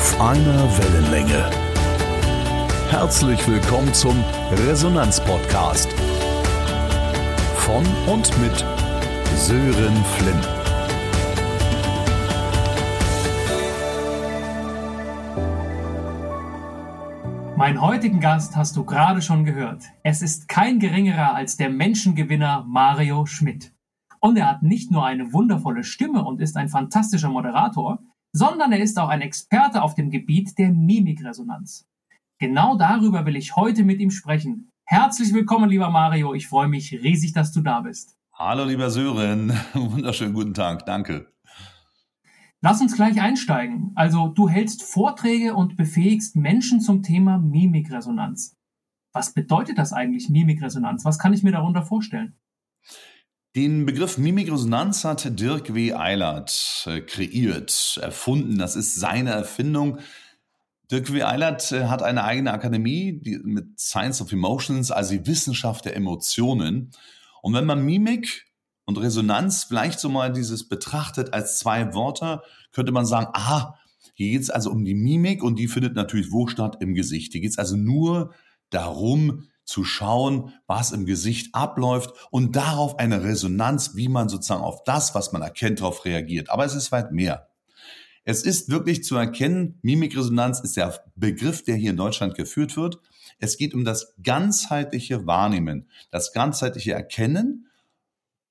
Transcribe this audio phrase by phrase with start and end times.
[0.00, 1.50] Auf einer Wellenlänge.
[2.88, 4.16] Herzlich willkommen zum
[4.66, 5.92] Resonanz-Podcast.
[7.56, 8.64] Von und mit
[9.36, 10.48] Sören Flint.
[17.58, 19.82] Mein heutigen Gast hast du gerade schon gehört.
[20.02, 23.74] Es ist kein geringerer als der Menschengewinner Mario Schmidt.
[24.18, 27.98] Und er hat nicht nur eine wundervolle Stimme und ist ein fantastischer Moderator,
[28.32, 31.86] sondern er ist auch ein Experte auf dem Gebiet der Mimikresonanz.
[32.38, 34.70] Genau darüber will ich heute mit ihm sprechen.
[34.86, 36.34] Herzlich willkommen, lieber Mario.
[36.34, 38.16] Ich freue mich riesig, dass du da bist.
[38.32, 39.52] Hallo, lieber Sören.
[39.74, 40.86] Wunderschönen guten Tag.
[40.86, 41.30] Danke.
[42.62, 43.92] Lass uns gleich einsteigen.
[43.94, 48.56] Also, du hältst Vorträge und befähigst Menschen zum Thema Mimikresonanz.
[49.12, 51.04] Was bedeutet das eigentlich, Mimikresonanz?
[51.04, 52.36] Was kann ich mir darunter vorstellen?
[53.56, 55.92] Den Begriff Mimikresonanz hat Dirk W.
[55.94, 58.58] Eilert äh, kreiert, erfunden.
[58.58, 59.98] Das ist seine Erfindung.
[60.88, 61.24] Dirk W.
[61.24, 66.92] Eilert äh, hat eine eigene Akademie mit Science of Emotions, also die Wissenschaft der Emotionen.
[67.42, 68.46] Und wenn man Mimik
[68.84, 73.74] und Resonanz vielleicht so mal dieses betrachtet als zwei Worte, könnte man sagen, ah,
[74.14, 76.76] hier geht es also um die Mimik und die findet natürlich wo statt?
[76.78, 77.32] Im Gesicht.
[77.32, 78.32] Hier geht es also nur
[78.70, 84.82] darum, zu schauen, was im Gesicht abläuft und darauf eine Resonanz, wie man sozusagen auf
[84.82, 86.50] das, was man erkennt, darauf reagiert.
[86.50, 87.48] Aber es ist weit mehr.
[88.24, 92.98] Es ist wirklich zu erkennen, Mimikresonanz ist der Begriff, der hier in Deutschland geführt wird.
[93.38, 97.68] Es geht um das ganzheitliche Wahrnehmen, das ganzheitliche Erkennen,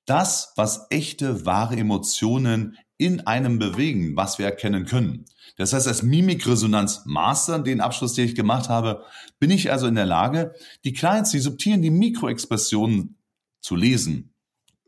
[0.06, 5.26] das, was echte, wahre Emotionen in einem bewegen, was wir erkennen können.
[5.56, 9.04] Das heißt, als Mimikresonanz-Master, den Abschluss, den ich gemacht habe,
[9.40, 13.18] bin ich also in der Lage, die kleinsten, die subtilen, die Mikroexpressionen
[13.62, 14.34] zu lesen,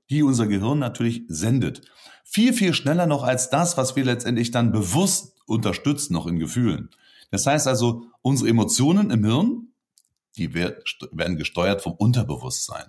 [0.09, 1.81] die unser Gehirn natürlich sendet.
[2.25, 6.89] Viel, viel schneller noch als das, was wir letztendlich dann bewusst unterstützen, noch in Gefühlen.
[7.31, 9.67] Das heißt also, unsere Emotionen im Hirn,
[10.37, 12.85] die werden gesteuert vom Unterbewusstsein.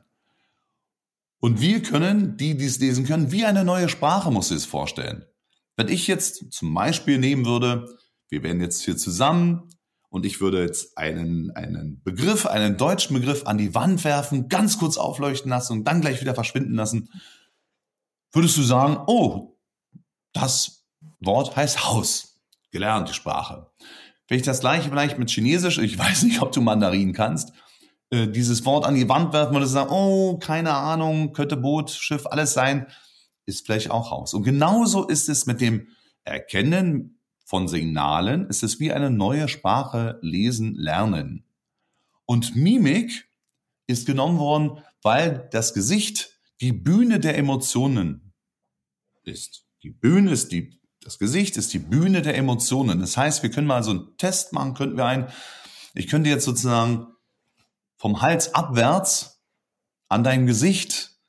[1.43, 5.25] Und wir können, die dies lesen können, wie eine neue Sprache, muss ich es vorstellen.
[5.75, 7.99] Wenn ich jetzt zum Beispiel nehmen würde,
[8.29, 9.69] wir wären jetzt hier zusammen
[10.09, 14.79] und ich würde jetzt einen, einen Begriff, einen deutschen Begriff an die Wand werfen, ganz
[14.79, 17.09] kurz aufleuchten lassen und dann gleich wieder verschwinden lassen,
[18.31, 19.59] würdest du sagen, oh,
[20.33, 20.87] das
[21.19, 22.41] Wort heißt Haus.
[22.71, 23.69] Gelernt, die Sprache.
[24.29, 27.53] Wenn ich das gleiche vielleicht mit Chinesisch, ich weiß nicht, ob du Mandarin kannst,
[28.13, 32.27] äh, dieses Wort an die Wand werfen und sagen, oh, keine Ahnung, könnte Boot, Schiff,
[32.27, 32.87] alles sein,
[33.47, 34.35] ist vielleicht auch Haus.
[34.35, 35.89] Und genauso ist es mit dem
[36.25, 41.45] Erkennen von Signalen, ist es wie eine neue Sprache lesen, lernen.
[42.27, 43.29] Und Mimik
[43.87, 48.35] ist genommen worden, weil das Gesicht die Bühne der Emotionen
[49.25, 49.65] ist.
[49.83, 53.01] Die Bühne ist die, das Gesicht ist die Bühne der Emotionen.
[53.01, 55.29] Das heißt, wir können mal so einen Test machen, könnten wir ein,
[55.95, 57.12] ich könnte jetzt sozusagen
[58.03, 59.45] vom Hals abwärts
[60.09, 61.21] an deinem Gesicht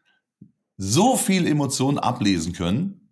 [0.75, 3.11] so viel Emotionen ablesen können,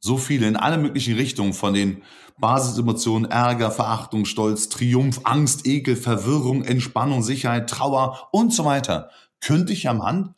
[0.00, 2.02] so viele in alle möglichen Richtungen von den
[2.36, 9.10] Basisemotionen Ärger, Verachtung, Stolz, Triumph, Angst, Ekel, Verwirrung, Entspannung, Sicherheit, Trauer und so weiter,
[9.40, 10.34] könnte ich am Hand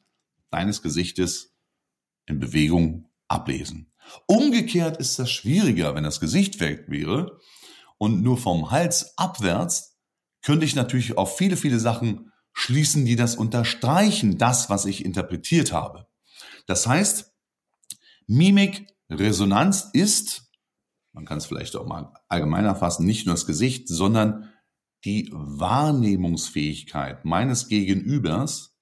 [0.50, 1.56] deines Gesichtes
[2.26, 3.90] in Bewegung ablesen.
[4.26, 7.40] Umgekehrt ist das schwieriger, wenn das Gesicht weg wäre
[7.98, 9.98] und nur vom Hals abwärts
[10.42, 15.72] könnte ich natürlich auf viele, viele Sachen schließen, die das unterstreichen, das, was ich interpretiert
[15.72, 16.06] habe.
[16.66, 17.32] Das heißt,
[18.26, 20.50] Mimik, Resonanz ist,
[21.12, 24.50] man kann es vielleicht auch mal allgemeiner fassen, nicht nur das Gesicht, sondern
[25.04, 28.76] die Wahrnehmungsfähigkeit meines Gegenübers.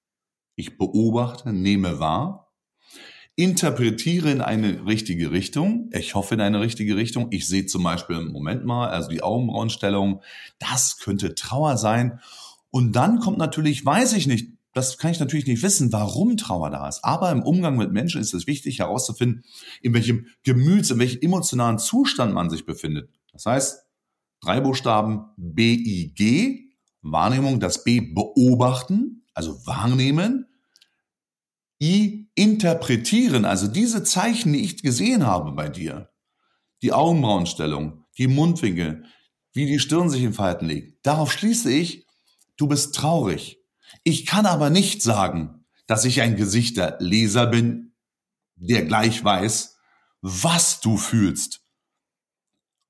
[0.55, 2.51] Ich beobachte, nehme wahr,
[3.35, 5.89] interpretiere in eine richtige Richtung.
[5.93, 7.27] Ich hoffe in eine richtige Richtung.
[7.31, 10.21] Ich sehe zum Beispiel, Moment mal, also die Augenbrauenstellung,
[10.59, 12.19] das könnte Trauer sein.
[12.71, 16.69] Und dann kommt natürlich, weiß ich nicht, das kann ich natürlich nicht wissen, warum Trauer
[16.69, 17.03] da ist.
[17.03, 19.43] Aber im Umgang mit Menschen ist es wichtig herauszufinden,
[19.81, 23.09] in welchem Gemüts, in welchem emotionalen Zustand man sich befindet.
[23.33, 23.83] Das heißt,
[24.39, 26.71] drei Buchstaben B, I, G,
[27.01, 30.47] Wahrnehmung, das B beobachten, also wahrnehmen,
[31.81, 36.09] I interpretieren, also diese Zeichen, die ich gesehen habe bei dir,
[36.81, 39.03] die Augenbrauenstellung, die Mundwinkel,
[39.51, 41.05] wie die Stirn sich in Falten legt.
[41.05, 42.05] Darauf schließe ich,
[42.61, 43.61] du bist traurig
[44.03, 47.93] ich kann aber nicht sagen, dass ich ein Gesichterleser bin,
[48.55, 49.77] der gleich weiß,
[50.21, 51.61] was du fühlst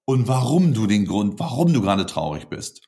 [0.05, 2.87] und warum du den Grund, warum du gerade traurig bist.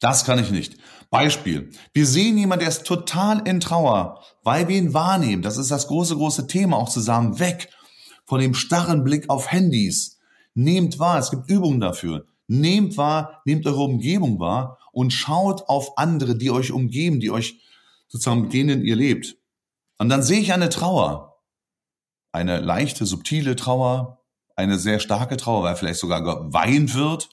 [0.00, 0.76] Das kann ich nicht.
[1.10, 1.70] Beispiel.
[1.92, 5.42] Wir sehen jemand, der ist total in Trauer, weil wir ihn wahrnehmen.
[5.42, 7.40] Das ist das große, große Thema auch zusammen.
[7.40, 7.70] Weg
[8.24, 10.18] von dem starren Blick auf Handys.
[10.54, 12.26] Nehmt wahr, es gibt Übungen dafür.
[12.46, 17.60] Nehmt wahr, nehmt eure Umgebung wahr und schaut auf andere, die euch umgeben, die euch
[18.08, 19.36] sozusagen mit denen ihr lebt.
[19.98, 21.40] Und dann sehe ich eine Trauer.
[22.32, 24.24] Eine leichte, subtile Trauer,
[24.56, 27.28] eine sehr starke Trauer, weil vielleicht sogar geweint wird.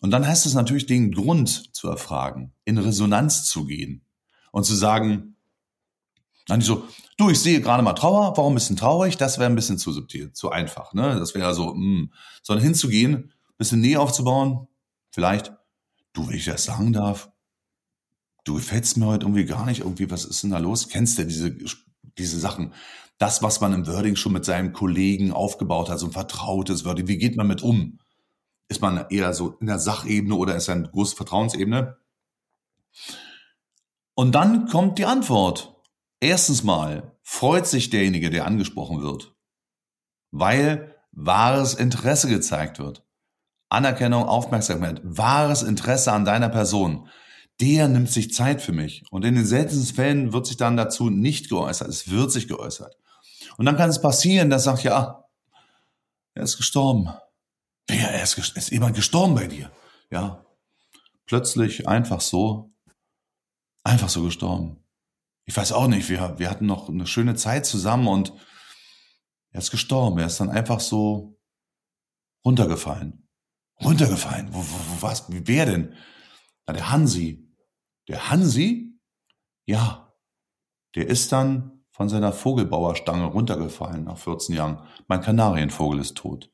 [0.00, 4.04] Und dann heißt es natürlich, den Grund zu erfragen, in Resonanz zu gehen
[4.50, 5.36] und zu sagen,
[6.48, 6.82] dann so,
[7.16, 9.16] du, ich sehe gerade mal Trauer, warum bist du traurig?
[9.16, 11.16] Das wäre ein bisschen zu subtil, zu einfach, ne?
[11.16, 11.74] Das wäre so, mh.
[11.74, 12.12] Hm.
[12.42, 14.66] sondern hinzugehen, bisschen Nähe aufzubauen,
[15.12, 15.52] vielleicht,
[16.16, 17.30] du, wenn ich das sagen darf,
[18.44, 20.88] du gefällst mir heute irgendwie gar nicht, irgendwie, was ist denn da los?
[20.88, 21.56] Kennst du diese,
[22.18, 22.72] diese Sachen?
[23.18, 27.08] Das, was man im Wording schon mit seinem Kollegen aufgebaut hat, so ein vertrautes Wording,
[27.08, 27.98] wie geht man mit um?
[28.68, 31.96] Ist man eher so in der Sachebene oder ist eine große Vertrauensebene?
[34.14, 35.74] Und dann kommt die Antwort.
[36.20, 39.36] Erstens mal freut sich derjenige, der angesprochen wird,
[40.30, 43.05] weil wahres Interesse gezeigt wird.
[43.76, 47.08] Anerkennung, Aufmerksamkeit, wahres Interesse an deiner Person
[47.60, 49.02] der nimmt sich Zeit für mich.
[49.10, 51.88] Und in den seltensten Fällen wird sich dann dazu nicht geäußert.
[51.88, 52.96] Es wird sich geäußert.
[53.56, 55.24] Und dann kann es passieren, dass sagt, ja,
[56.34, 57.10] er ist gestorben.
[57.86, 59.70] Wer, er ist, ist jemand gestorben bei dir?
[60.10, 60.44] Ja.
[61.24, 62.74] Plötzlich einfach so,
[63.84, 64.84] einfach so gestorben.
[65.44, 68.32] Ich weiß auch nicht, wir, wir hatten noch eine schöne Zeit zusammen und
[69.50, 70.18] er ist gestorben.
[70.18, 71.38] Er ist dann einfach so
[72.44, 73.25] runtergefallen.
[73.82, 74.48] Runtergefallen.
[74.52, 75.24] Wo, wo, was?
[75.28, 75.94] Wer denn?
[76.66, 77.46] Na, der Hansi.
[78.08, 78.98] Der Hansi,
[79.64, 80.12] ja,
[80.94, 84.82] der ist dann von seiner Vogelbauerstange runtergefallen nach 14 Jahren.
[85.08, 86.50] Mein Kanarienvogel ist tot.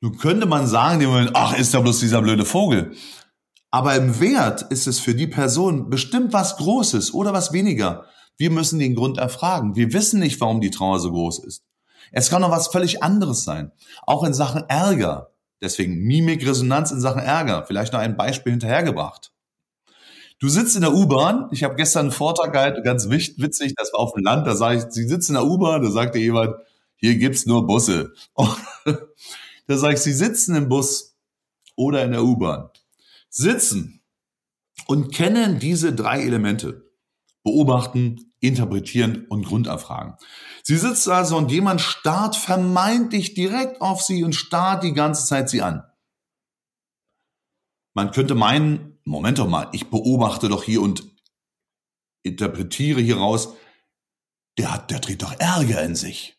[0.00, 2.94] Nun könnte man sagen, ach, ist ja bloß dieser blöde Vogel.
[3.70, 8.06] Aber im Wert ist es für die Person bestimmt was Großes oder was weniger.
[8.36, 9.74] Wir müssen den Grund erfragen.
[9.74, 11.64] Wir wissen nicht, warum die Trauer so groß ist.
[12.12, 13.72] Es kann noch was völlig anderes sein.
[14.06, 15.32] Auch in Sachen Ärger.
[15.60, 17.64] Deswegen Mimikresonanz in Sachen Ärger.
[17.66, 19.32] Vielleicht noch ein Beispiel hinterhergebracht.
[20.38, 21.48] Du sitzt in der U-Bahn.
[21.50, 24.46] Ich habe gestern einen Vortrag gehalten, ganz witzig, das war auf dem Land.
[24.46, 25.82] Da sage ich, Sie sitzen in der U-Bahn.
[25.82, 26.54] Da sagte jemand,
[26.94, 28.12] hier gibt's nur Busse.
[29.66, 31.16] da sage ich, Sie sitzen im Bus
[31.74, 32.70] oder in der U-Bahn.
[33.30, 34.00] Sitzen
[34.86, 36.88] und kennen diese drei Elemente.
[37.42, 40.14] Beobachten, interpretieren und Grunderfragen.
[40.62, 45.50] Sie sitzt also und jemand starrt vermeintlich direkt auf sie und starrt die ganze Zeit
[45.50, 45.82] sie an.
[47.94, 51.04] Man könnte meinen, Moment doch mal, ich beobachte doch hier und
[52.22, 53.54] interpretiere hieraus,
[54.56, 56.38] der hat, der trägt doch Ärger in sich.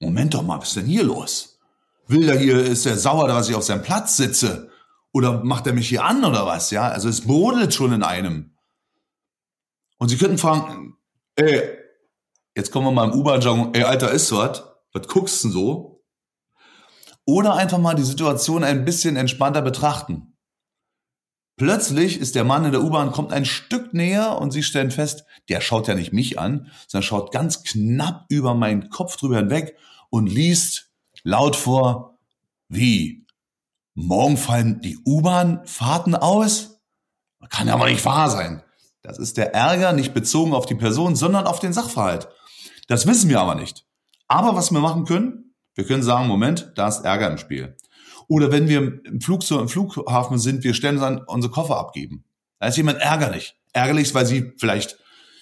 [0.00, 1.58] Moment doch mal, was ist denn hier los?
[2.06, 4.70] Will er hier, ist er sauer, dass ich auf seinem Platz sitze?
[5.12, 6.70] Oder macht er mich hier an oder was?
[6.70, 8.56] Ja, also es brodelt schon in einem.
[9.98, 10.93] Und Sie könnten fragen,
[11.36, 11.78] ey,
[12.56, 14.64] jetzt kommen wir mal im U-Bahn-Jargon, ey, Alter, ist was?
[14.92, 16.04] Was guckst du denn so?
[17.26, 20.34] Oder einfach mal die Situation ein bisschen entspannter betrachten.
[21.56, 25.24] Plötzlich ist der Mann in der U-Bahn, kommt ein Stück näher und sie stellen fest,
[25.48, 29.76] der schaut ja nicht mich an, sondern schaut ganz knapp über meinen Kopf drüber hinweg
[30.10, 30.90] und liest
[31.22, 32.18] laut vor,
[32.68, 33.26] wie,
[33.94, 36.80] morgen fallen die U-Bahn-Fahrten aus?
[37.50, 38.62] Kann ja aber nicht wahr sein.
[39.04, 42.28] Das ist der Ärger nicht bezogen auf die Person, sondern auf den Sachverhalt.
[42.88, 43.86] Das wissen wir aber nicht.
[44.28, 47.76] Aber was wir machen können, wir können sagen, Moment, da ist Ärger im Spiel.
[48.28, 52.24] Oder wenn wir im, Flug, im Flughafen sind, wir stellen dann unsere Koffer abgeben.
[52.58, 53.56] Da ist jemand ärgerlich.
[53.74, 54.98] Ärgerlich, weil sie vielleicht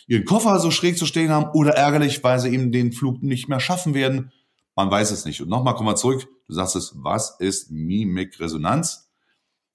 [0.09, 3.49] ihren Koffer so schräg zu stehen haben oder ärgerlich, weil sie eben den Flug nicht
[3.49, 4.33] mehr schaffen werden.
[4.75, 5.40] Man weiß es nicht.
[5.40, 6.26] Und nochmal kommen wir zurück.
[6.49, 9.09] Du sagst es, was ist Mimikresonanz?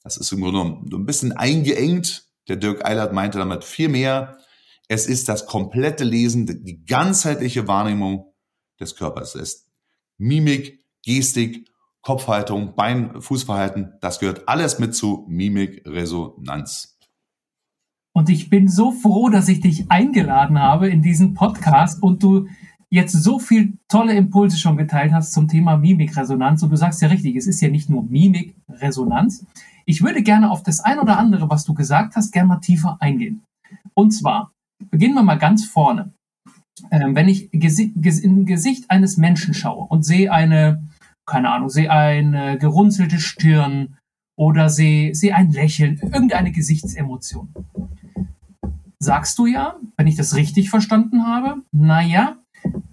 [0.04, 2.27] Das ist im Grunde genommen ein bisschen eingeengt.
[2.48, 4.38] Der Dirk Eilert meinte damit viel mehr.
[4.88, 8.34] Es ist das komplette Lesen, die ganzheitliche Wahrnehmung
[8.80, 9.36] des Körpers.
[9.36, 9.72] Es ist
[10.18, 11.68] Mimik, Gestik
[12.08, 16.98] Kopfhaltung, Bein, Fußverhalten, das gehört alles mit zu Mimikresonanz.
[18.14, 22.48] Und ich bin so froh, dass ich dich eingeladen habe in diesen Podcast und du
[22.90, 26.64] jetzt so viel tolle Impulse schon geteilt hast zum Thema Mimikresonanz.
[26.64, 29.46] Und du sagst ja richtig, es ist ja nicht nur Mimikresonanz.
[29.86, 32.98] Ich würde gerne auf das ein oder andere, was du gesagt hast, gerne mal tiefer
[33.00, 33.44] eingehen.
[33.94, 34.52] Und zwar,
[34.90, 36.14] beginnen wir mal ganz vorne.
[36.92, 40.84] Ähm, wenn ich in Gesicht eines Menschen schaue und sehe eine
[41.28, 43.98] keine Ahnung, sehe eine gerunzelte Stirn
[44.40, 47.54] oder sehe, sehe ein Lächeln, irgendeine Gesichtsemotion.
[49.00, 52.38] Sagst du ja, wenn ich das richtig verstanden habe, naja,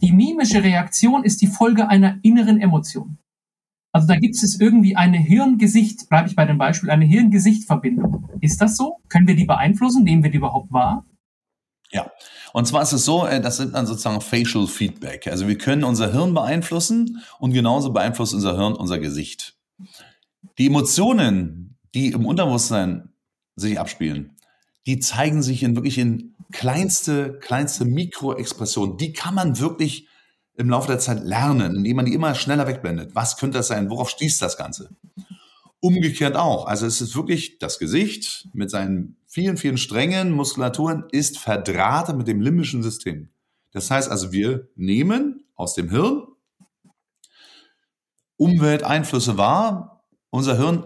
[0.00, 3.18] die mimische Reaktion ist die Folge einer inneren Emotion.
[3.92, 8.28] Also da gibt es irgendwie eine Hirn-Gesicht, bleibe ich bei dem Beispiel, eine Hirn-Gesicht-Verbindung.
[8.40, 8.98] Ist das so?
[9.08, 10.02] Können wir die beeinflussen?
[10.02, 11.04] Nehmen wir die überhaupt wahr?
[11.92, 12.10] Ja,
[12.52, 15.28] und zwar ist es so, äh, das sind dann sozusagen Facial Feedback.
[15.28, 19.56] Also wir können unser Hirn beeinflussen und genauso beeinflusst unser Hirn unser Gesicht.
[20.58, 23.10] Die Emotionen, die im Unterbewusstsein
[23.54, 24.36] sich abspielen,
[24.86, 28.96] die zeigen sich in wirklich in kleinste, kleinste Mikroexpressionen.
[28.96, 30.08] Die kann man wirklich
[30.56, 33.14] im Laufe der Zeit lernen, indem man die immer schneller wegblendet.
[33.14, 33.90] Was könnte das sein?
[33.90, 34.90] Worauf schließt das Ganze?
[35.80, 36.66] Umgekehrt auch.
[36.66, 42.28] Also es ist wirklich das Gesicht mit seinen vielen, vielen Strängen, Muskulaturen ist verdrahtet mit
[42.28, 43.30] dem limbischen System.
[43.72, 46.22] Das heißt also, wir nehmen aus dem Hirn
[48.36, 50.04] Umwelteinflüsse wahr.
[50.30, 50.84] Unser Hirn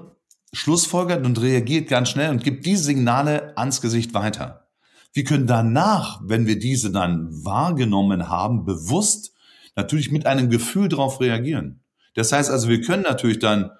[0.53, 4.68] schlussfolgert und reagiert ganz schnell und gibt diese Signale ans Gesicht weiter.
[5.13, 9.33] Wir können danach, wenn wir diese dann wahrgenommen haben, bewusst
[9.75, 11.81] natürlich mit einem Gefühl darauf reagieren.
[12.15, 13.71] Das heißt also, wir können natürlich dann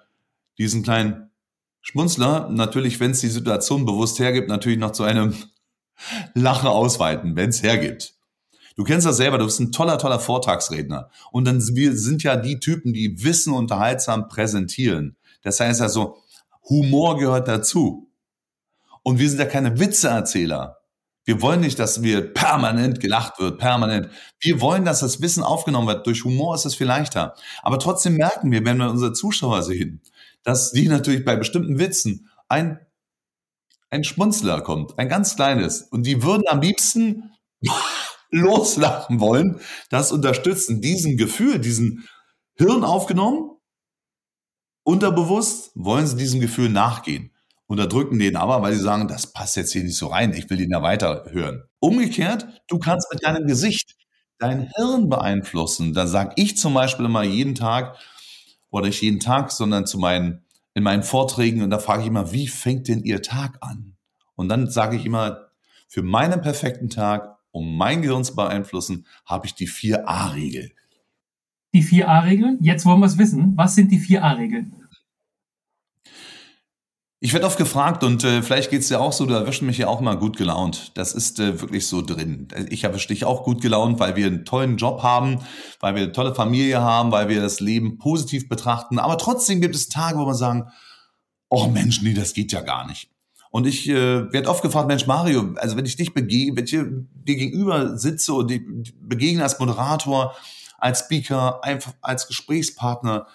[0.57, 1.29] diesen kleinen
[1.81, 5.35] Schmunzler, natürlich, wenn es die Situation bewusst hergibt, natürlich noch zu einem
[6.33, 8.13] Lachen ausweiten, wenn es hergibt.
[8.75, 11.09] Du kennst das selber, du bist ein toller, toller Vortragsredner.
[11.31, 15.17] Und dann wir sind ja die Typen, die Wissen unterhaltsam präsentieren.
[15.41, 16.17] Das heißt also,
[16.69, 18.09] Humor gehört dazu.
[19.03, 20.78] Und wir sind ja keine Witzeerzähler.
[21.29, 24.09] Wir wollen nicht, dass wir permanent gelacht wird, permanent.
[24.39, 26.07] Wir wollen, dass das Wissen aufgenommen wird.
[26.07, 27.35] Durch Humor ist es viel leichter.
[27.61, 30.01] Aber trotzdem merken wir, wenn wir unsere Zuschauer sehen,
[30.41, 32.79] dass die natürlich bei bestimmten Witzen ein,
[33.91, 35.83] ein Schmunzler kommt, ein ganz kleines.
[35.83, 37.31] Und die würden am liebsten
[38.31, 39.61] loslachen wollen.
[39.91, 42.09] Das unterstützen diesen Gefühl, diesen
[42.55, 43.51] Hirn aufgenommen.
[44.81, 47.35] Unterbewusst wollen sie diesem Gefühl nachgehen
[47.69, 50.59] unterdrücken den aber, weil sie sagen, das passt jetzt hier nicht so rein, ich will
[50.59, 51.63] ihn ja weiterhören.
[51.79, 53.95] Umgekehrt, du kannst mit deinem Gesicht
[54.39, 55.93] dein Hirn beeinflussen.
[55.93, 57.95] Da sage ich zum Beispiel immer jeden Tag,
[58.71, 62.31] oder nicht jeden Tag, sondern zu meinen, in meinen Vorträgen, und da frage ich immer,
[62.31, 63.95] wie fängt denn Ihr Tag an?
[64.35, 65.49] Und dann sage ich immer,
[65.87, 70.71] für meinen perfekten Tag, um mein Gehirn zu beeinflussen, habe ich die 4a-Regel.
[71.73, 72.57] Die 4a-Regeln?
[72.61, 73.53] Jetzt wollen wir es wissen.
[73.55, 74.73] Was sind die 4a-Regeln?
[77.21, 79.87] Ich werde oft gefragt und äh, vielleicht geht's dir auch so, du erwischst mich ja
[79.87, 80.91] auch mal gut gelaunt.
[80.93, 82.47] Das ist äh, wirklich so drin.
[82.69, 85.39] Ich erwische dich auch gut gelaunt, weil wir einen tollen Job haben,
[85.81, 88.99] weil wir eine tolle Familie haben, weil wir das Leben positiv betrachten.
[88.99, 90.69] Aber trotzdem gibt es Tage, wo wir sagen,
[91.49, 93.09] oh Mensch, nee, das geht ja gar nicht.
[93.51, 96.71] Und ich äh, werde oft gefragt, Mensch Mario, also wenn ich dich begegne, wenn ich
[96.71, 98.61] dir gegenüber sitze und dich
[99.01, 100.35] begegne als Moderator,
[100.77, 103.27] als Speaker, einfach als Gesprächspartner,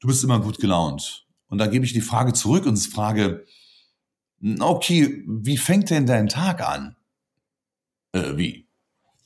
[0.00, 1.26] du bist immer gut gelaunt.
[1.50, 3.44] Und da gebe ich die Frage zurück und frage,
[4.60, 6.96] okay, wie fängt denn dein Tag an?
[8.12, 8.68] Äh, wie?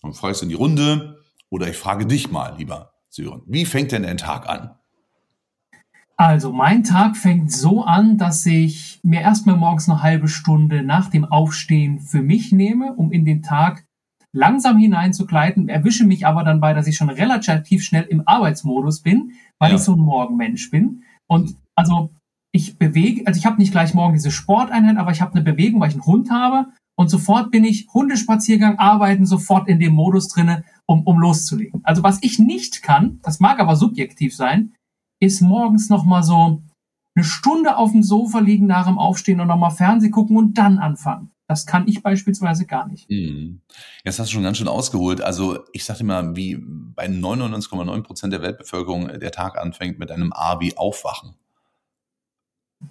[0.03, 3.93] Dann fragst du in die Runde oder ich frage dich mal, lieber Sören, wie fängt
[3.93, 4.75] denn dein Tag an?
[6.17, 11.11] Also, mein Tag fängt so an, dass ich mir erstmal morgens eine halbe Stunde nach
[11.11, 13.85] dem Aufstehen für mich nehme, um in den Tag
[14.33, 19.33] langsam hineinzugleiten, erwische mich aber dann bei, dass ich schon relativ schnell im Arbeitsmodus bin,
[19.59, 19.77] weil ja.
[19.77, 21.03] ich so ein Morgenmensch bin.
[21.29, 22.11] Und also
[22.53, 25.81] ich bewege, also ich habe nicht gleich morgen diese Sporteinheit, aber ich habe eine Bewegung,
[25.81, 30.29] weil ich einen Hund habe und sofort bin ich Hundespaziergang, arbeiten, sofort in dem Modus
[30.29, 31.81] drinne, um, um loszulegen.
[31.85, 34.75] Also was ich nicht kann, das mag aber subjektiv sein,
[35.21, 36.63] ist morgens nochmal so
[37.17, 40.79] eine Stunde auf dem Sofa liegen nach dem Aufstehen und nochmal Fernseh gucken und dann
[40.79, 41.31] anfangen.
[41.47, 43.09] Das kann ich beispielsweise gar nicht.
[43.11, 43.61] Mhm.
[44.05, 45.21] Jetzt hast du schon ganz schön ausgeholt.
[45.21, 50.33] Also ich sagte mal, wie bei 99,9 Prozent der Weltbevölkerung der Tag anfängt mit einem
[50.33, 51.35] A wie Aufwachen.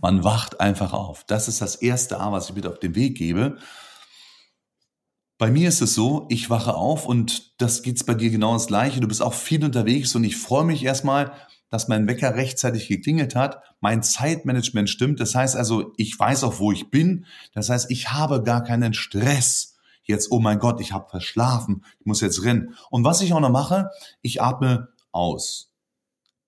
[0.02, 1.24] Man wacht einfach auf.
[1.26, 3.58] Das ist das erste A, was ich mit auf den Weg gebe.
[5.38, 8.68] Bei mir ist es so, ich wache auf und das geht's bei dir genau das
[8.68, 9.00] Gleiche.
[9.00, 11.34] Du bist auch viel unterwegs und ich freue mich erstmal,
[11.74, 13.64] dass mein Wecker rechtzeitig geklingelt hat.
[13.82, 15.20] Mein Zeitmanagement stimmt.
[15.20, 17.26] Das heißt also, ich weiß auch, wo ich bin.
[17.56, 19.76] Das heißt, ich habe gar keinen Stress.
[20.04, 21.84] Jetzt, oh mein Gott, ich habe verschlafen.
[22.00, 22.76] Ich muss jetzt rennen.
[22.92, 23.90] Und was ich auch noch mache,
[24.22, 25.74] ich atme aus.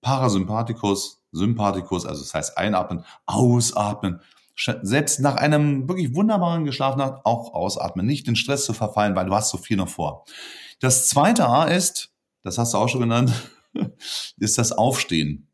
[0.00, 4.20] Parasympathikus, Sympathikus, also das heißt einatmen, ausatmen.
[4.54, 9.34] Selbst nach einem wirklich wunderbaren Geschlafenacht auch ausatmen, nicht in Stress zu verfallen, weil du
[9.34, 10.24] hast so viel noch vor.
[10.78, 12.10] Das zweite A ist,
[12.44, 13.32] das hast du auch schon genannt,
[14.38, 15.48] ist das Aufstehen.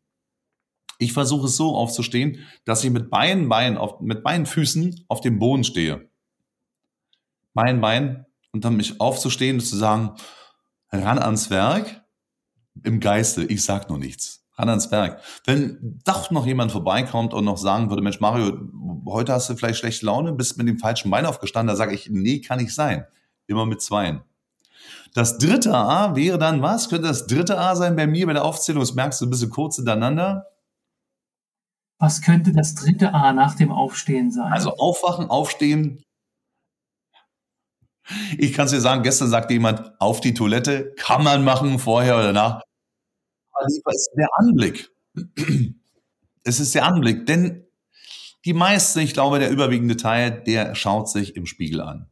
[0.98, 5.20] Ich versuche es so aufzustehen, dass ich mit beiden Beinen, auf, mit beiden Füßen auf
[5.20, 6.08] dem Boden stehe.
[7.54, 10.14] Mein Bein und dann mich aufzustehen und zu sagen,
[10.90, 12.04] ran ans Werk
[12.82, 15.20] im Geiste, ich sag nur nichts ran ans Berg.
[15.44, 18.58] Wenn doch noch jemand vorbeikommt und noch sagen würde, Mensch Mario,
[19.06, 22.08] heute hast du vielleicht schlechte Laune, bist mit dem falschen Bein aufgestanden, da sage ich,
[22.10, 23.06] nee, kann nicht sein.
[23.46, 24.22] Immer mit zweien.
[25.14, 26.88] Das dritte A wäre dann was?
[26.88, 28.80] Könnte das dritte A sein bei mir bei der Aufzählung?
[28.80, 30.46] Das merkst du ein bisschen kurz hintereinander.
[31.98, 34.52] Was könnte das dritte A nach dem Aufstehen sein?
[34.52, 36.02] Also aufwachen, aufstehen.
[38.38, 42.16] Ich kann es dir sagen, gestern sagte jemand, auf die Toilette, kann man machen, vorher
[42.16, 42.62] oder nach
[43.68, 44.90] lieber ist der Anblick.
[46.44, 47.64] Es ist der Anblick, denn
[48.44, 52.10] Die meisten, ich glaube, der überwiegende Teil, der schaut sich im Spiegel an.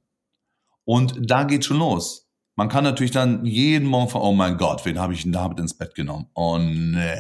[0.85, 2.30] Und da geht schon los.
[2.61, 5.59] Man kann natürlich dann jeden Morgen von, oh mein Gott, wen habe ich denn damit
[5.59, 6.27] ins Bett genommen?
[6.35, 7.17] Oh nee,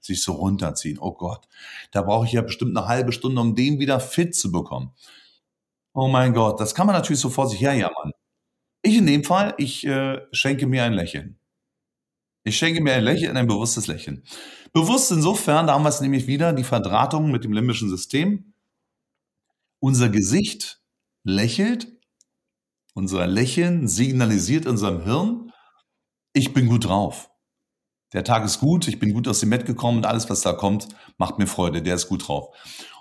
[0.00, 0.98] sich so runterziehen.
[1.00, 1.48] Oh Gott,
[1.92, 4.92] da brauche ich ja bestimmt eine halbe Stunde, um den wieder fit zu bekommen.
[5.94, 8.12] Oh mein Gott, das kann man natürlich so vor sich herjammern.
[8.82, 11.38] Ich in dem Fall, ich äh, schenke mir ein Lächeln.
[12.44, 14.22] Ich schenke mir ein Lächeln, ein bewusstes Lächeln.
[14.74, 18.52] Bewusst insofern, da haben wir es nämlich wieder, die Verdrahtung mit dem limbischen System.
[19.80, 20.82] Unser Gesicht
[21.24, 21.91] lächelt,
[22.94, 25.52] unser Lächeln signalisiert unserem Hirn,
[26.32, 27.30] ich bin gut drauf.
[28.12, 30.52] Der Tag ist gut, ich bin gut aus dem Bett gekommen und alles, was da
[30.52, 32.54] kommt, macht mir Freude, der ist gut drauf.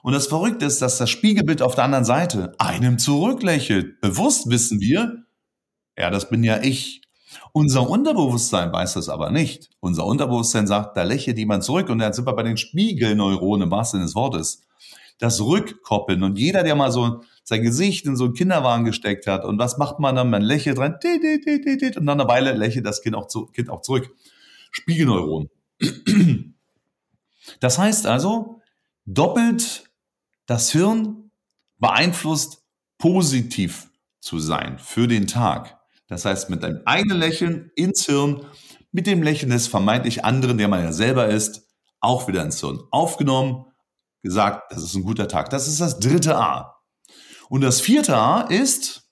[0.03, 3.99] Und das Verrückte ist, dass das Spiegelbild auf der anderen Seite einem zurücklächelt.
[3.99, 5.25] Bewusst wissen wir,
[5.97, 7.01] ja, das bin ja ich.
[7.51, 9.69] Unser Unterbewusstsein weiß das aber nicht.
[9.81, 13.71] Unser Unterbewusstsein sagt, da lächelt jemand zurück und dann sind wir bei den Spiegelneuronen im
[13.71, 14.63] wahrsten Sinne des Wortes.
[15.21, 19.45] Das Rückkoppeln und jeder, der mal so sein Gesicht in so einen Kinderwagen gesteckt hat
[19.45, 20.31] und was macht man dann?
[20.31, 24.09] Man lächelt rein und nach einer Weile lächelt das Kind auch, zu, kind auch zurück.
[24.71, 25.49] Spiegelneuronen.
[27.59, 28.61] Das heißt also,
[29.05, 29.89] doppelt
[30.45, 31.31] das Hirn
[31.79, 32.63] beeinflusst
[32.97, 35.79] positiv zu sein für den Tag.
[36.07, 38.45] Das heißt, mit einem eigenen Lächeln ins Hirn,
[38.91, 41.67] mit dem Lächeln des vermeintlich anderen, der man ja selber ist,
[41.99, 43.65] auch wieder ins Hirn aufgenommen,
[44.21, 45.49] gesagt, das ist ein guter Tag.
[45.49, 46.77] Das ist das dritte A.
[47.49, 49.09] Und das vierte A ist,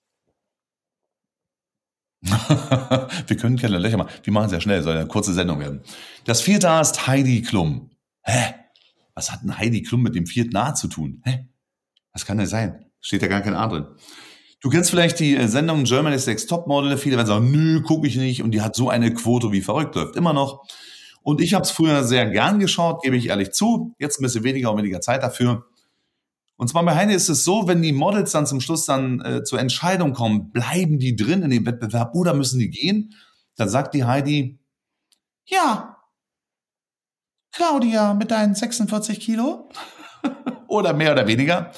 [2.21, 4.11] wir können keine Löcher machen.
[4.23, 5.81] Wir machen es ja schnell, soll eine kurze Sendung werden.
[6.25, 7.91] Das vierte A ist Heidi Klum.
[8.23, 8.55] Hä?
[9.13, 11.21] Was hat ein Heidi Klum mit dem vierten A zu tun?
[11.25, 11.47] Hä?
[12.13, 12.85] Was kann das sein?
[13.01, 13.87] Steht ja gar kein A drin.
[14.61, 16.97] Du kennst vielleicht die äh, Sendung Germany's Next Topmodel.
[16.97, 18.43] Viele werden sagen, nö, gucke ich nicht.
[18.43, 20.65] Und die hat so eine Quote wie verrückt, läuft immer noch.
[21.29, 23.93] Und ich habe es früher sehr gern geschaut, gebe ich ehrlich zu.
[23.99, 25.67] Jetzt ein bisschen weniger und weniger Zeit dafür.
[26.57, 29.43] Und zwar bei Heine ist es so, wenn die Models dann zum Schluss dann äh,
[29.43, 33.13] zur Entscheidung kommen, bleiben die drin in dem Wettbewerb oder müssen die gehen,
[33.57, 34.59] dann sagt die Heidi,
[35.45, 35.97] ja,
[37.51, 39.69] Claudia mit deinen 46 Kilo
[40.67, 41.71] oder mehr oder weniger,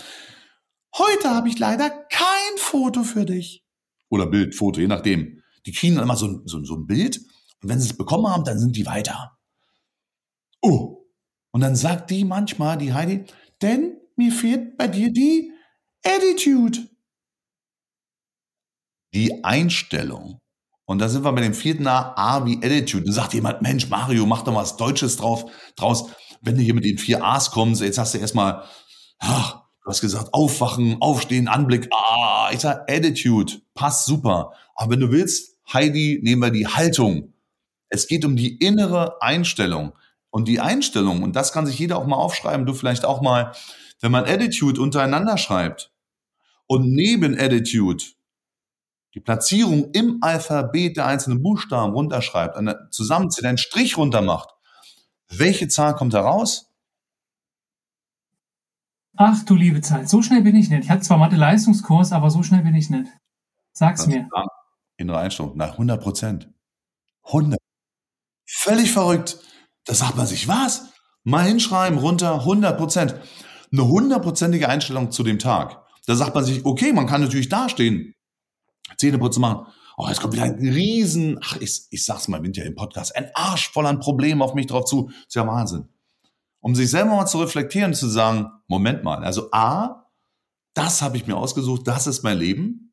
[0.98, 3.66] Heute habe ich leider kein Foto für dich.
[4.08, 5.42] Oder Bild, Foto, je nachdem.
[5.66, 7.18] Die kriegen dann immer so, so, so ein Bild
[7.62, 9.38] und wenn sie es bekommen haben, dann sind die weiter.
[10.62, 11.06] Oh.
[11.52, 13.26] Und dann sagt die manchmal, die Heidi,
[13.62, 15.52] denn mir fehlt bei dir die
[16.04, 16.88] Attitude.
[19.14, 20.40] Die Einstellung.
[20.86, 23.06] Und da sind wir bei dem vierten A, A wie Attitude.
[23.06, 26.10] Da sagt jemand, Mensch, Mario, mach doch was Deutsches drauf, draus.
[26.42, 28.64] Wenn du hier mit den vier A's kommst, jetzt hast du erstmal,
[29.20, 31.90] ach, Du hast gesagt, aufwachen, aufstehen, Anblick.
[31.92, 34.54] Ah, ich sag Attitude, passt super.
[34.76, 37.34] Aber wenn du willst, Heidi, nehmen wir die Haltung.
[37.90, 39.94] Es geht um die innere Einstellung.
[40.32, 43.52] Und die Einstellung, und das kann sich jeder auch mal aufschreiben, du vielleicht auch mal,
[44.00, 45.92] wenn man Attitude untereinander schreibt
[46.68, 48.04] und neben Attitude
[49.14, 52.58] die Platzierung im Alphabet der einzelnen Buchstaben runterschreibt,
[52.92, 54.50] zusammenzieht, einen Strich runtermacht,
[55.28, 56.72] welche Zahl kommt da raus?
[59.18, 60.86] Ach du liebe Zeit, so schnell bin ich nicht.
[60.86, 63.12] Ich hatte zwar Mathe-Leistungskurs, aber so schnell bin ich nicht.
[63.74, 64.30] Sag's mir.
[64.96, 66.50] Innere Einstellung, na 100 Prozent.
[67.26, 67.60] 100.
[68.46, 69.38] Völlig verrückt.
[69.86, 70.86] Da sagt man sich, was?
[71.24, 73.16] Mal hinschreiben, runter, 100 Prozent.
[73.72, 75.82] Eine hundertprozentige Einstellung zu dem Tag.
[76.06, 78.16] Da sagt man sich, okay, man kann natürlich dastehen,
[78.98, 79.68] Zähneputzen machen.
[79.98, 83.16] Oh, jetzt kommt wieder ein Riesen, ach, ich, ich sag's mal, bin ja im Podcast,
[83.16, 85.10] ein Arsch voll an Problemen auf mich drauf zu.
[85.28, 85.88] Ist ja Wahnsinn
[86.62, 90.06] um sich selber mal zu reflektieren, zu sagen, Moment mal, also A,
[90.74, 92.91] das habe ich mir ausgesucht, das ist mein Leben,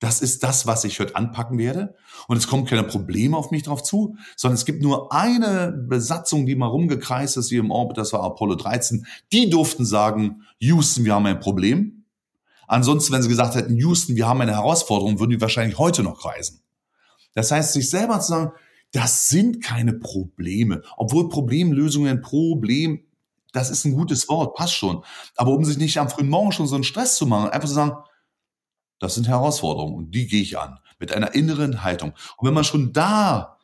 [0.00, 1.94] das ist das, was ich heute anpacken werde
[2.28, 6.46] und es kommen keine Probleme auf mich drauf zu, sondern es gibt nur eine Besatzung,
[6.46, 11.04] die mal rumgekreist ist hier im Orbit, das war Apollo 13, die durften sagen, Houston,
[11.04, 12.04] wir haben ein Problem.
[12.66, 16.20] Ansonsten, wenn sie gesagt hätten, Houston, wir haben eine Herausforderung, würden die wahrscheinlich heute noch
[16.20, 16.60] kreisen.
[17.34, 18.52] Das heißt, sich selber zu sagen,
[18.92, 20.82] das sind keine Probleme.
[20.96, 23.04] Obwohl Problemlösungen, Problem,
[23.52, 25.04] das ist ein gutes Wort, passt schon.
[25.36, 27.74] Aber um sich nicht am frühen Morgen schon so einen Stress zu machen, einfach zu
[27.74, 27.96] sagen,
[29.04, 30.80] das sind Herausforderungen und die gehe ich an.
[30.98, 32.12] Mit einer inneren Haltung.
[32.36, 33.58] Und wenn man schon da,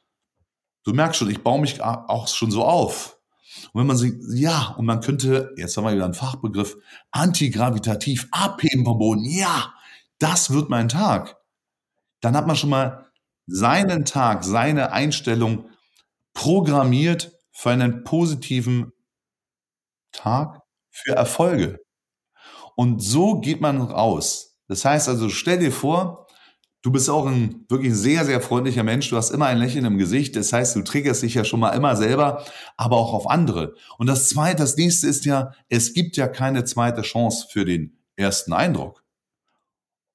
[0.85, 3.19] du merkst schon, ich baue mich auch schon so auf.
[3.73, 6.77] Und wenn man sich, ja, und man könnte, jetzt haben wir wieder einen Fachbegriff,
[7.11, 9.73] antigravitativ abheben vom Boden, ja,
[10.19, 11.37] das wird mein Tag.
[12.21, 13.07] Dann hat man schon mal
[13.47, 15.71] seinen Tag, seine Einstellung
[16.35, 18.93] programmiert für einen positiven
[20.13, 21.81] Tag, für Erfolge.
[22.77, 24.50] Und so geht man raus.
[24.71, 26.29] Das heißt also, stell dir vor,
[26.83, 29.11] Du bist auch ein wirklich sehr, sehr freundlicher Mensch.
[29.11, 30.35] Du hast immer ein Lächeln im Gesicht.
[30.35, 32.43] Das heißt, du triggerst dich ja schon mal immer selber,
[32.79, 33.75] aber auch auf andere.
[33.99, 37.99] Und das zweite, das nächste ist ja, es gibt ja keine zweite Chance für den
[38.17, 39.05] ersten Eindruck.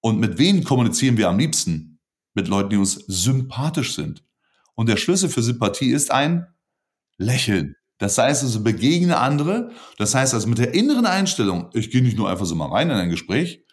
[0.02, 2.00] Und mit wem kommunizieren wir am liebsten?
[2.34, 4.24] Mit Leuten, die uns sympathisch sind.
[4.74, 6.48] Und der Schlüssel für Sympathie ist ein
[7.18, 7.76] Lächeln.
[8.00, 9.72] Das heißt also, begegne andere.
[10.00, 12.90] Das heißt also mit der inneren Einstellung, ich gehe nicht nur einfach so mal rein
[12.90, 13.65] in ein Gespräch,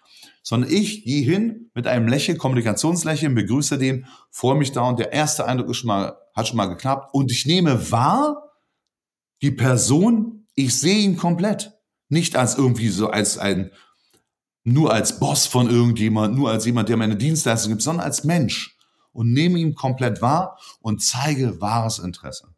[0.43, 5.13] sondern ich gehe hin mit einem Lächeln, Kommunikationslächeln, begrüße den, freue mich da und der
[5.13, 8.51] erste Eindruck ist schon mal, hat schon mal geklappt und ich nehme wahr,
[9.41, 11.73] die Person, ich sehe ihn komplett.
[12.09, 13.71] Nicht als irgendwie so, als ein,
[14.65, 18.77] nur als Boss von irgendjemand, nur als jemand, der meine Dienstleistung gibt, sondern als Mensch
[19.13, 22.49] und nehme ihn komplett wahr und zeige wahres Interesse.